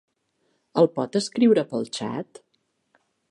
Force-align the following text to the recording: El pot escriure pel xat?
El 0.81 0.89
pot 0.95 1.17
escriure 1.19 1.65
pel 1.75 1.87
xat? 1.99 2.43